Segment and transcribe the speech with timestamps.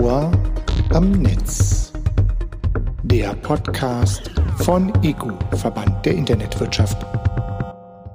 [0.00, 0.32] Ohr
[0.90, 1.92] am Netz.
[3.04, 7.06] Der Podcast von EGU, Verband der Internetwirtschaft.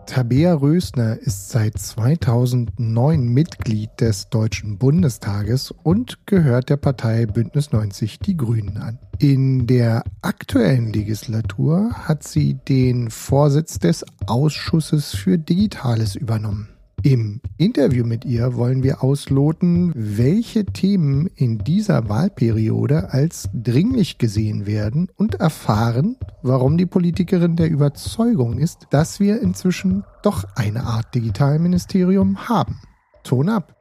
[0.06, 8.20] Tabea Rösner ist seit 2009 Mitglied des Deutschen Bundestages und gehört der Partei Bündnis 90
[8.20, 9.00] Die Grünen an.
[9.20, 16.68] In der aktuellen Legislatur hat sie den Vorsitz des Ausschusses für Digitales übernommen.
[17.04, 24.66] Im Interview mit ihr wollen wir ausloten, welche Themen in dieser Wahlperiode als dringlich gesehen
[24.66, 31.16] werden und erfahren, warum die Politikerin der Überzeugung ist, dass wir inzwischen doch eine Art
[31.16, 32.82] Digitalministerium haben.
[33.24, 33.79] Ton ab!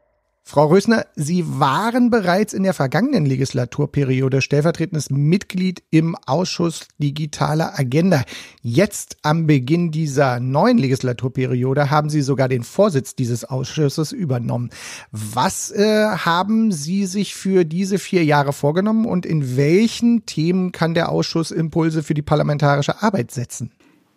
[0.50, 8.22] Frau Rösner, Sie waren bereits in der vergangenen Legislaturperiode stellvertretendes Mitglied im Ausschuss Digitale Agenda.
[8.62, 14.70] Jetzt am Beginn dieser neuen Legislaturperiode haben Sie sogar den Vorsitz dieses Ausschusses übernommen.
[15.12, 20.94] Was äh, haben Sie sich für diese vier Jahre vorgenommen und in welchen Themen kann
[20.94, 23.70] der Ausschuss Impulse für die parlamentarische Arbeit setzen?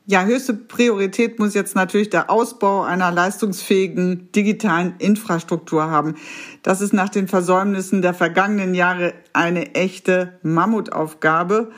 [0.07, 6.15] Ja, höchste Priorität muss jetzt natürlich der Ausbau einer leistungsfähigen digitalen Infrastruktur haben.
[6.63, 11.69] Das ist nach den Versäumnissen der vergangenen Jahre eine echte Mammutaufgabe.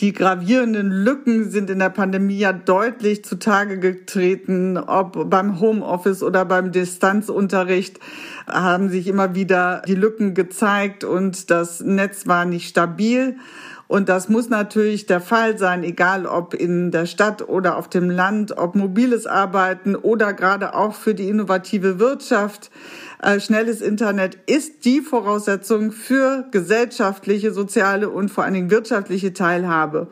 [0.00, 6.44] Die gravierenden Lücken sind in der Pandemie ja deutlich zutage getreten, ob beim Homeoffice oder
[6.46, 8.00] beim Distanzunterricht
[8.48, 13.36] haben sich immer wieder die Lücken gezeigt und das Netz war nicht stabil.
[13.90, 18.08] Und das muss natürlich der Fall sein, egal ob in der Stadt oder auf dem
[18.08, 22.70] Land, ob mobiles Arbeiten oder gerade auch für die innovative Wirtschaft.
[23.20, 30.06] Äh, schnelles Internet ist die Voraussetzung für gesellschaftliche, soziale und vor allen Dingen wirtschaftliche Teilhabe.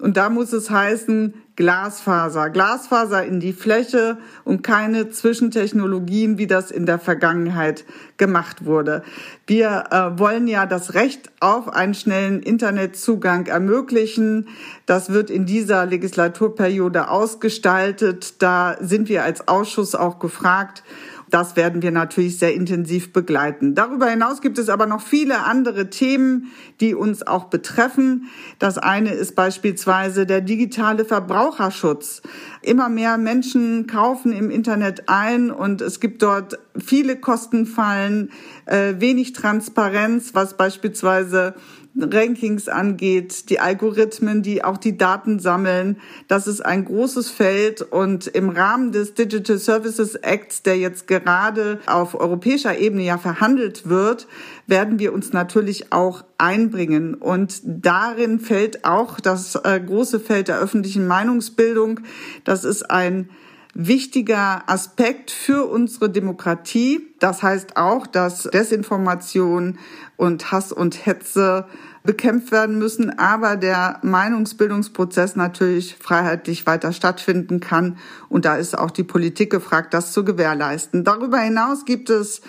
[0.00, 2.48] Und da muss es heißen, Glasfaser.
[2.48, 7.84] Glasfaser in die Fläche und keine Zwischentechnologien, wie das in der Vergangenheit
[8.16, 9.02] gemacht wurde.
[9.46, 14.48] Wir äh, wollen ja das Recht auf einen schnellen Internetzugang ermöglichen.
[14.86, 18.40] Das wird in dieser Legislaturperiode ausgestaltet.
[18.40, 20.82] Da sind wir als Ausschuss auch gefragt.
[21.30, 23.74] Das werden wir natürlich sehr intensiv begleiten.
[23.74, 28.28] Darüber hinaus gibt es aber noch viele andere Themen, die uns auch betreffen.
[28.58, 32.22] Das eine ist beispielsweise der digitale Verbraucherschutz.
[32.62, 38.30] Immer mehr Menschen kaufen im Internet ein und es gibt dort viele Kostenfallen,
[38.70, 41.54] äh, wenig Transparenz, was beispielsweise
[41.98, 45.98] Rankings angeht, die Algorithmen, die auch die Daten sammeln.
[46.28, 51.80] Das ist ein großes Feld und im Rahmen des Digital Services Acts, der jetzt gerade
[51.86, 54.28] auf europäischer Ebene ja verhandelt wird,
[54.68, 57.14] werden wir uns natürlich auch einbringen.
[57.14, 62.00] Und darin fällt auch das äh, große Feld der öffentlichen Meinungsbildung.
[62.44, 63.30] Das ist ein
[63.74, 67.08] wichtiger Aspekt für unsere Demokratie.
[67.18, 69.78] Das heißt auch, dass Desinformation
[70.16, 71.66] und Hass und Hetze
[72.02, 77.98] bekämpft werden müssen, aber der Meinungsbildungsprozess natürlich freiheitlich weiter stattfinden kann.
[78.28, 81.04] Und da ist auch die Politik gefragt, das zu gewährleisten.
[81.04, 82.40] Darüber hinaus gibt es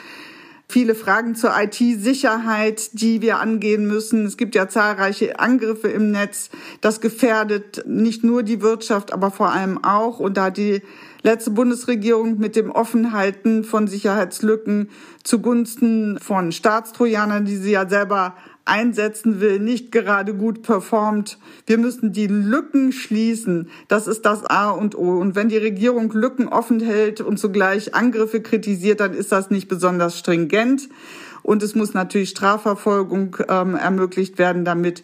[0.72, 4.26] viele Fragen zur IT-Sicherheit, die wir angehen müssen.
[4.26, 6.50] Es gibt ja zahlreiche Angriffe im Netz.
[6.80, 10.20] Das gefährdet nicht nur die Wirtschaft, aber vor allem auch.
[10.20, 10.82] Und da die
[11.24, 14.90] letzte Bundesregierung mit dem Offenhalten von Sicherheitslücken
[15.24, 21.38] zugunsten von Staatstrojanern, die sie ja selber einsetzen will, nicht gerade gut performt.
[21.66, 23.70] Wir müssen die Lücken schließen.
[23.88, 25.18] Das ist das A und O.
[25.18, 29.68] Und wenn die Regierung Lücken offen hält und zugleich Angriffe kritisiert, dann ist das nicht
[29.68, 30.90] besonders stringent.
[31.44, 35.04] Und es muss natürlich Strafverfolgung ähm, ermöglicht werden, damit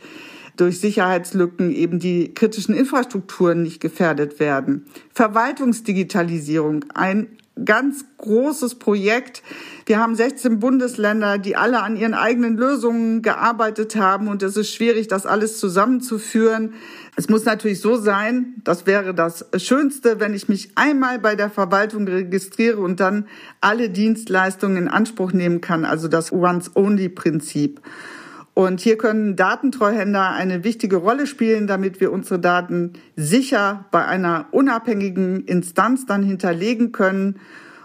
[0.55, 4.85] durch Sicherheitslücken eben die kritischen Infrastrukturen nicht gefährdet werden.
[5.13, 7.27] Verwaltungsdigitalisierung, ein
[7.63, 9.43] ganz großes Projekt.
[9.85, 14.73] Wir haben 16 Bundesländer, die alle an ihren eigenen Lösungen gearbeitet haben und es ist
[14.73, 16.73] schwierig, das alles zusammenzuführen.
[17.15, 21.49] Es muss natürlich so sein, das wäre das Schönste, wenn ich mich einmal bei der
[21.49, 23.27] Verwaltung registriere und dann
[23.61, 27.81] alle Dienstleistungen in Anspruch nehmen kann, also das Once-Only-Prinzip.
[28.57, 34.47] Und hier können Datentreuhänder eine wichtige Rolle spielen, damit wir unsere Daten sicher bei einer
[34.49, 37.39] unabhängigen Instanz dann hinterlegen können.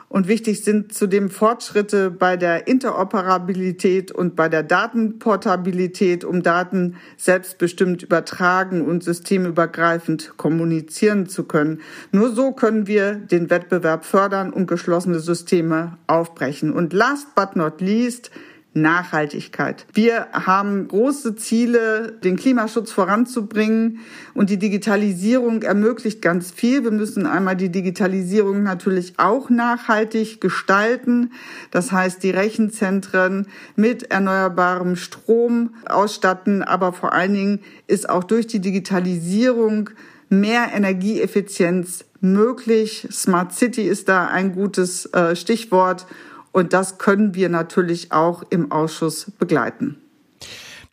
[0.09, 8.03] Und wichtig sind zudem Fortschritte bei der Interoperabilität und bei der Datenportabilität, um Daten selbstbestimmt
[8.03, 11.83] übertragen und systemübergreifend kommunizieren zu können.
[12.13, 16.73] Nur so können wir den Wettbewerb fördern und geschlossene Systeme aufbrechen.
[16.73, 18.31] Und last but not least,
[18.75, 19.87] Nachhaltigkeit.
[19.93, 24.01] Wir haben große Ziele, den Klimaschutz voranzubringen
[24.35, 26.83] und die Digitalisierung ermöglicht ganz viel.
[26.83, 31.33] Wir müssen einmal die Digitalisierung natürlich auch nachhaltig gestalten.
[31.71, 33.47] Das heißt, die Rechenzentren
[33.77, 39.91] mit erneuerbarem Strom ausstatten, aber vor allen Dingen ist auch durch die Digitalisierung
[40.31, 43.07] mehr Energieeffizienz möglich.
[43.11, 46.07] Smart City ist da ein gutes äh, Stichwort.
[46.53, 49.97] Und das können wir natürlich auch im Ausschuss begleiten.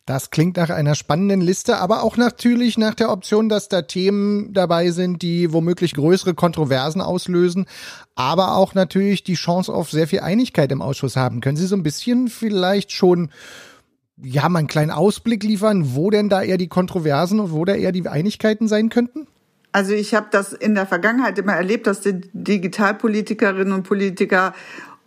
[0.06, 4.52] Das klingt nach einer spannenden Liste, aber auch natürlich nach der Option, dass da Themen
[4.52, 7.66] dabei sind, die womöglich größere Kontroversen auslösen,
[8.16, 11.40] aber auch natürlich die Chance auf sehr viel Einigkeit im Ausschuss haben.
[11.40, 13.30] Können Sie so ein bisschen vielleicht schon
[14.20, 17.74] ja, mal einen kleinen Ausblick liefern, wo denn da eher die Kontroversen und wo da
[17.74, 19.26] eher die Einigkeiten sein könnten?
[19.72, 24.52] Also ich habe das in der Vergangenheit immer erlebt, dass die Digitalpolitikerinnen und Politiker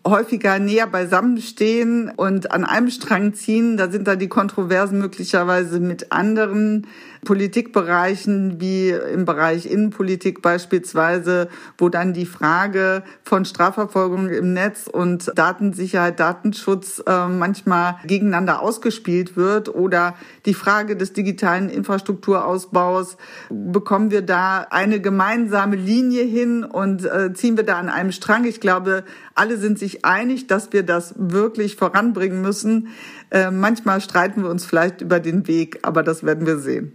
[0.05, 3.77] häufiger näher beisammenstehen und an einem Strang ziehen.
[3.77, 6.87] Da sind da die Kontroversen möglicherweise mit anderen
[7.23, 11.47] Politikbereichen wie im Bereich Innenpolitik beispielsweise,
[11.77, 19.37] wo dann die Frage von Strafverfolgung im Netz und Datensicherheit, Datenschutz äh, manchmal gegeneinander ausgespielt
[19.37, 20.15] wird oder
[20.45, 23.17] die Frage des digitalen Infrastrukturausbaus.
[23.49, 28.43] Bekommen wir da eine gemeinsame Linie hin und äh, ziehen wir da an einem Strang?
[28.45, 29.05] Ich glaube,
[29.35, 32.89] alle sind sich einig, dass wir das wirklich voranbringen müssen.
[33.31, 36.93] Äh, manchmal streiten wir uns vielleicht über den Weg, aber das werden wir sehen.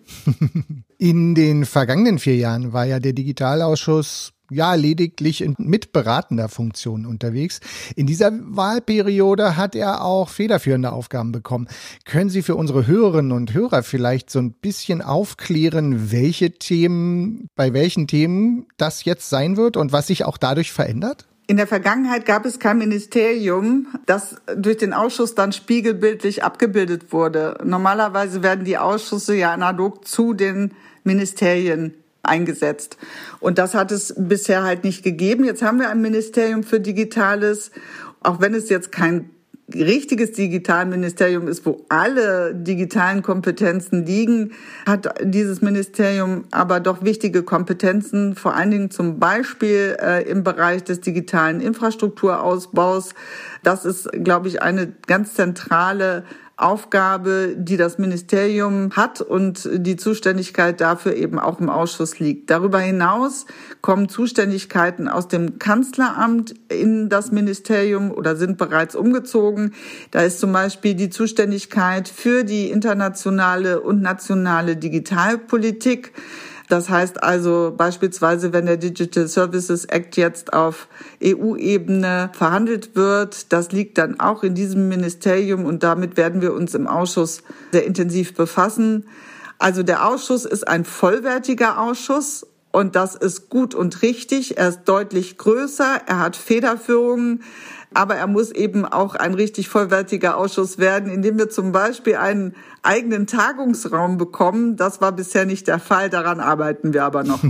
[0.99, 7.61] In den vergangenen vier Jahren war ja der Digitalausschuss ja lediglich in mitberatender Funktion unterwegs.
[7.97, 11.69] In dieser Wahlperiode hat er auch federführende Aufgaben bekommen.
[12.05, 17.73] Können Sie für unsere Hörerinnen und Hörer vielleicht so ein bisschen aufklären, welche Themen, bei
[17.73, 21.29] welchen Themen das jetzt sein wird und was sich auch dadurch verändert?
[21.51, 27.57] In der Vergangenheit gab es kein Ministerium, das durch den Ausschuss dann spiegelbildlich abgebildet wurde.
[27.65, 30.75] Normalerweise werden die Ausschüsse ja analog zu den
[31.05, 32.99] Ministerien eingesetzt.
[33.41, 35.43] Und das hat es bisher halt nicht gegeben.
[35.45, 37.71] Jetzt haben wir ein Ministerium für Digitales,
[38.23, 39.31] auch wenn es jetzt kein
[39.75, 44.53] richtiges Digitalministerium ist, wo alle digitalen Kompetenzen liegen,
[44.87, 50.85] hat dieses Ministerium aber doch wichtige Kompetenzen, vor allen Dingen zum Beispiel äh, im Bereich
[50.85, 53.15] des digitalen Infrastrukturausbaus.
[53.63, 56.25] Das ist, glaube ich, eine ganz zentrale
[56.59, 62.51] Aufgabe, die das Ministerium hat und die Zuständigkeit dafür eben auch im Ausschuss liegt.
[62.51, 63.47] Darüber hinaus
[63.81, 69.73] kommen Zuständigkeiten aus dem Kanzleramt in das Ministerium oder sind bereits umgezogen.
[70.11, 76.13] Da ist zum Beispiel die Zuständigkeit für die internationale und nationale Digitalpolitik.
[76.69, 80.89] Das heißt also beispielsweise, wenn der Digital Services Act jetzt auf
[81.25, 86.75] EU-Ebene verhandelt wird, das liegt dann auch in diesem Ministerium und damit werden wir uns
[86.75, 87.43] im Ausschuss
[87.73, 89.07] sehr intensiv befassen.
[89.59, 94.59] Also der Ausschuss ist ein vollwertiger Ausschuss und das ist gut und richtig.
[94.59, 97.43] Er ist deutlich größer, er hat Federführungen,
[97.95, 102.55] aber er muss eben auch ein richtig vollwertiger Ausschuss werden, indem wir zum Beispiel einen
[102.83, 104.77] eigenen Tagungsraum bekommen.
[104.77, 106.11] Das war bisher nicht der Fall.
[106.11, 107.41] Daran arbeiten wir aber noch.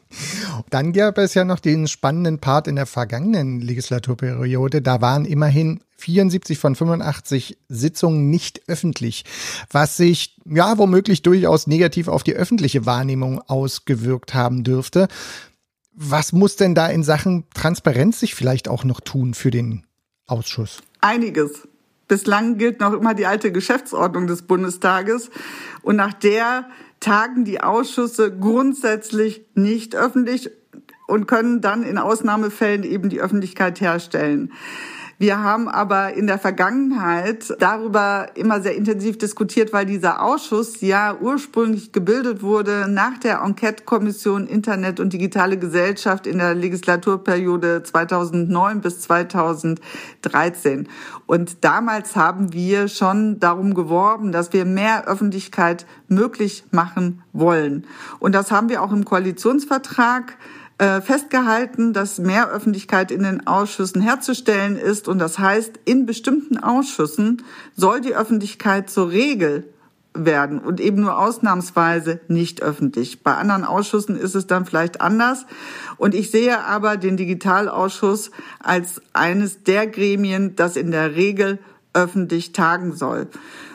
[0.70, 4.82] Dann gab es ja noch den spannenden Part in der vergangenen Legislaturperiode.
[4.82, 9.24] Da waren immerhin 74 von 85 Sitzungen nicht öffentlich,
[9.70, 15.08] was sich ja womöglich durchaus negativ auf die öffentliche Wahrnehmung ausgewirkt haben dürfte.
[15.92, 19.86] Was muss denn da in Sachen Transparenz sich vielleicht auch noch tun für den
[20.26, 20.82] Ausschuss?
[21.00, 21.68] Einiges.
[22.08, 25.30] Bislang gilt noch immer die alte Geschäftsordnung des Bundestages
[25.82, 26.68] und nach der
[26.98, 30.50] tagen die Ausschüsse grundsätzlich nicht öffentlich
[31.06, 34.52] und können dann in Ausnahmefällen eben die Öffentlichkeit herstellen.
[35.20, 41.14] Wir haben aber in der Vergangenheit darüber immer sehr intensiv diskutiert, weil dieser Ausschuss ja
[41.14, 49.00] ursprünglich gebildet wurde nach der Enquete-Kommission Internet und digitale Gesellschaft in der Legislaturperiode 2009 bis
[49.00, 50.88] 2013.
[51.26, 57.86] Und damals haben wir schon darum geworben, dass wir mehr Öffentlichkeit möglich machen wollen.
[58.20, 60.38] Und das haben wir auch im Koalitionsvertrag
[61.02, 65.08] festgehalten, dass mehr Öffentlichkeit in den Ausschüssen herzustellen ist.
[65.08, 67.42] Und das heißt, in bestimmten Ausschüssen
[67.76, 69.68] soll die Öffentlichkeit zur Regel
[70.14, 73.22] werden und eben nur ausnahmsweise nicht öffentlich.
[73.22, 75.46] Bei anderen Ausschüssen ist es dann vielleicht anders.
[75.98, 81.58] Und ich sehe aber den Digitalausschuss als eines der Gremien, das in der Regel
[81.92, 83.28] öffentlich tagen soll.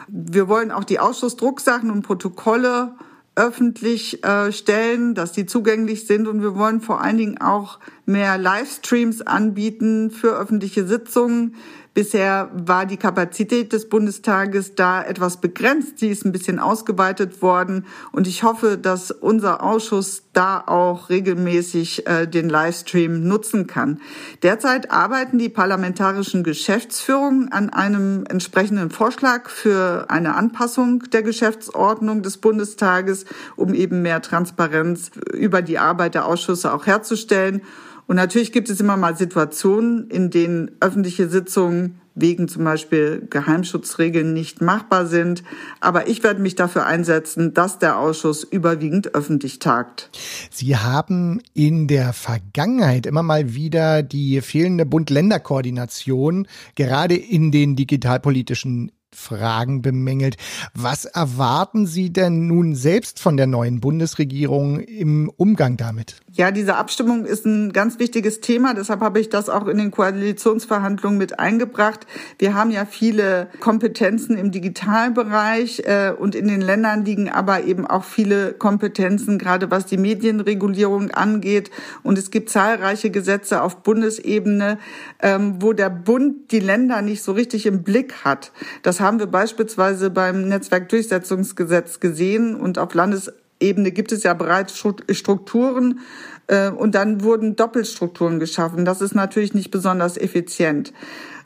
[0.07, 2.95] Wir wollen auch die Ausschussdrucksachen und Protokolle
[3.35, 8.37] öffentlich äh, stellen, dass die zugänglich sind und wir wollen vor allen Dingen auch mehr
[8.37, 11.55] Livestreams anbieten für öffentliche Sitzungen.
[11.95, 15.99] Bisher war die Kapazität des Bundestages da etwas begrenzt.
[15.99, 17.85] Sie ist ein bisschen ausgeweitet worden.
[18.11, 24.01] Und ich hoffe, dass unser Ausschuss da auch regelmäßig äh, den Livestream nutzen kann.
[24.43, 32.39] Derzeit arbeiten die parlamentarischen Geschäftsführungen an einem entsprechenden Vorschlag für eine Anpassung der Geschäftsordnung des
[32.39, 33.23] Bundestages,
[33.55, 37.61] um eben mehr Transparenz über die Arbeit der Ausschüsse auch herzustellen.
[38.07, 44.33] Und natürlich gibt es immer mal Situationen, in denen öffentliche Sitzungen wegen zum Beispiel Geheimschutzregeln
[44.33, 45.43] nicht machbar sind.
[45.81, 50.09] Aber ich werde mich dafür einsetzen, dass der Ausschuss überwiegend öffentlich tagt.
[50.49, 58.91] Sie haben in der Vergangenheit immer mal wieder die fehlende Bund-Länder-Koordination gerade in den digitalpolitischen
[59.15, 60.37] Fragen bemängelt.
[60.73, 66.17] Was erwarten Sie denn nun selbst von der neuen Bundesregierung im Umgang damit?
[66.31, 68.73] Ja, diese Abstimmung ist ein ganz wichtiges Thema.
[68.73, 72.05] Deshalb habe ich das auch in den Koalitionsverhandlungen mit eingebracht.
[72.39, 77.87] Wir haben ja viele Kompetenzen im Digitalbereich äh, und in den Ländern liegen aber eben
[77.87, 81.71] auch viele Kompetenzen, gerade was die Medienregulierung angeht.
[82.03, 84.77] Und es gibt zahlreiche Gesetze auf Bundesebene,
[85.21, 88.51] ähm, wo der Bund die Länder nicht so richtig im Blick hat.
[88.83, 94.77] Das haben wir beispielsweise beim Netzwerkdurchsetzungsgesetz gesehen und auf Landesebene gibt es ja bereits
[95.11, 95.99] Strukturen
[96.47, 98.83] äh, und dann wurden Doppelstrukturen geschaffen.
[98.83, 100.91] Das ist natürlich nicht besonders effizient.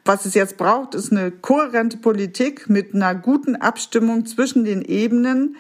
[0.05, 5.57] Was es jetzt braucht, ist eine kohärente Politik mit einer guten Abstimmung zwischen den Ebenen.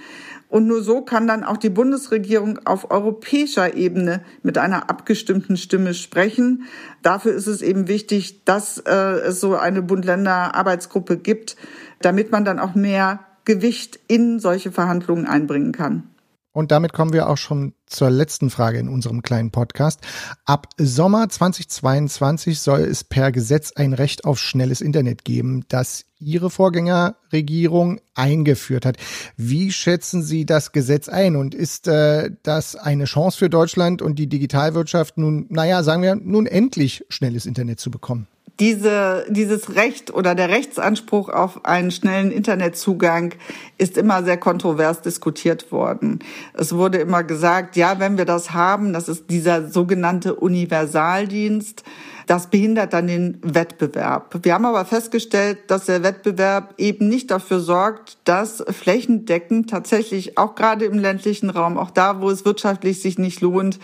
[0.49, 5.93] Und nur so kann dann auch die Bundesregierung auf europäischer Ebene mit einer abgestimmten Stimme
[5.93, 6.63] sprechen.
[7.03, 11.55] Dafür ist es eben wichtig, dass äh, es so eine Bund-Länder-Arbeitsgruppe gibt,
[12.01, 16.09] damit man dann auch mehr Gewicht in solche Verhandlungen einbringen kann.
[16.51, 19.99] Und damit kommen wir auch schon zur letzten Frage in unserem kleinen Podcast.
[20.45, 26.49] Ab Sommer 2022 soll es per Gesetz ein Recht auf schnelles Internet geben, das Ihre
[26.49, 28.97] Vorgängerregierung eingeführt hat.
[29.37, 31.35] Wie schätzen Sie das Gesetz ein?
[31.35, 36.15] Und ist äh, das eine Chance für Deutschland und die Digitalwirtschaft nun, naja, sagen wir,
[36.15, 38.27] nun endlich schnelles Internet zu bekommen?
[38.59, 43.33] diese, dieses Recht oder der Rechtsanspruch auf einen schnellen Internetzugang
[43.77, 46.19] ist immer sehr kontrovers diskutiert worden.
[46.53, 51.83] Es wurde immer gesagt, ja, wenn wir das haben, das ist dieser sogenannte Universaldienst,
[52.29, 54.37] das behindert dann den Wettbewerb.
[54.43, 60.53] Wir haben aber festgestellt, dass der Wettbewerb eben nicht dafür sorgt, dass flächendeckend tatsächlich auch
[60.53, 63.79] gerade im ländlichen Raum, auch da, wo es wirtschaftlich sich nicht lohnt,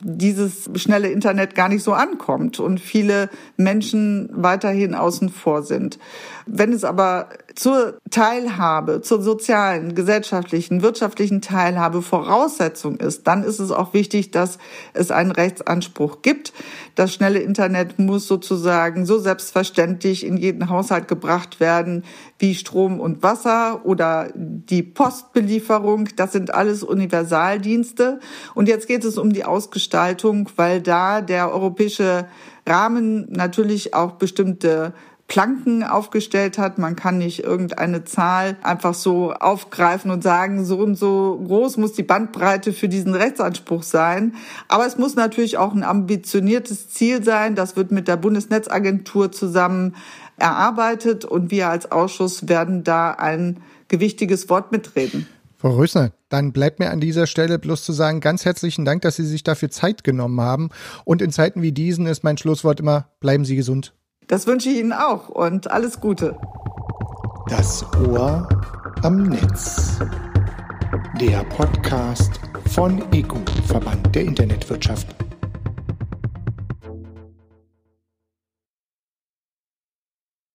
[0.00, 5.98] dieses schnelle Internet gar nicht so ankommt und viele Menschen weiterhin außen vor sind.
[6.46, 13.72] Wenn es aber zur Teilhabe, zur sozialen, gesellschaftlichen, wirtschaftlichen Teilhabe Voraussetzung ist, dann ist es
[13.72, 14.58] auch wichtig, dass
[14.94, 16.52] es einen Rechtsanspruch gibt.
[16.94, 17.40] Das schnelle
[17.88, 22.04] Internet muss sozusagen so selbstverständlich in jeden Haushalt gebracht werden
[22.38, 26.08] wie Strom und Wasser oder die Postbelieferung.
[26.16, 28.20] Das sind alles Universaldienste.
[28.54, 32.26] Und jetzt geht es um die Ausgestaltung, weil da der europäische
[32.66, 34.92] Rahmen natürlich auch bestimmte
[35.28, 36.78] Planken aufgestellt hat.
[36.78, 41.92] Man kann nicht irgendeine Zahl einfach so aufgreifen und sagen, so und so groß muss
[41.92, 44.34] die Bandbreite für diesen Rechtsanspruch sein.
[44.68, 47.54] Aber es muss natürlich auch ein ambitioniertes Ziel sein.
[47.54, 49.94] Das wird mit der Bundesnetzagentur zusammen
[50.38, 55.26] erarbeitet und wir als Ausschuss werden da ein gewichtiges Wort mitreden.
[55.58, 59.16] Frau Rösner, dann bleibt mir an dieser Stelle bloß zu sagen, ganz herzlichen Dank, dass
[59.16, 60.70] Sie sich dafür Zeit genommen haben.
[61.04, 63.92] Und in Zeiten wie diesen ist mein Schlusswort immer, bleiben Sie gesund.
[64.28, 66.36] Das wünsche ich Ihnen auch und alles Gute.
[67.48, 68.46] Das Ohr
[69.02, 69.98] am Netz.
[71.18, 72.38] Der Podcast
[72.74, 75.06] von EGU, Verband der Internetwirtschaft.